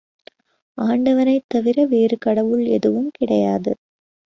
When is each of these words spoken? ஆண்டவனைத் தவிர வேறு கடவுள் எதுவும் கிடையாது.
ஆண்டவனைத் 0.77 1.47
தவிர 1.47 1.85
வேறு 1.85 2.17
கடவுள் 2.17 2.65
எதுவும் 2.65 3.11
கிடையாது. 3.13 3.71